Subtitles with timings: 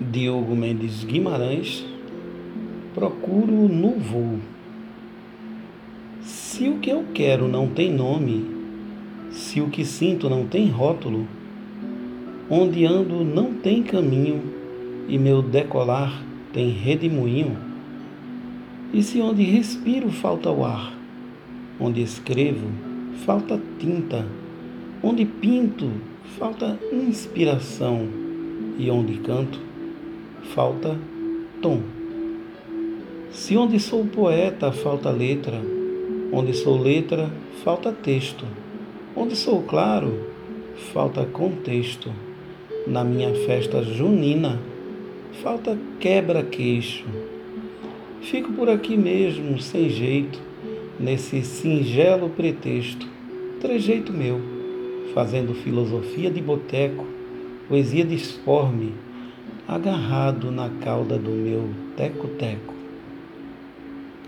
[0.00, 1.84] Diogo Mendes Guimarães,
[2.94, 4.38] procuro no voo.
[6.22, 8.46] Se o que eu quero não tem nome,
[9.30, 11.28] se o que sinto não tem rótulo,
[12.48, 14.42] onde ando não tem caminho
[15.06, 17.58] e meu decolar tem redemoinho,
[18.94, 20.94] e se onde respiro falta o ar,
[21.78, 22.68] onde escrevo
[23.26, 24.26] falta tinta,
[25.02, 25.90] onde pinto
[26.38, 28.08] falta inspiração
[28.78, 29.69] e onde canto
[30.54, 30.96] falta
[31.62, 31.80] tom.
[33.30, 35.60] Se onde sou poeta falta letra,
[36.32, 37.30] onde sou letra
[37.62, 38.44] falta texto,
[39.14, 40.26] onde sou claro
[40.92, 42.10] falta contexto.
[42.86, 44.58] Na minha festa junina
[45.42, 47.04] falta quebra-queixo.
[48.22, 50.40] Fico por aqui mesmo, sem jeito,
[50.98, 53.06] nesse singelo pretexto,
[53.60, 54.40] trejeito meu,
[55.14, 57.06] fazendo filosofia de boteco,
[57.68, 58.92] poesia disforme,
[59.70, 62.79] agarrado na cauda do meu teco-teco.